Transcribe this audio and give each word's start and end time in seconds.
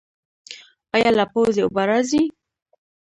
ایا 0.95 1.09
له 1.17 1.25
پوزې 1.31 1.61
اوبه 1.63 1.83
راځي؟ 1.89 2.23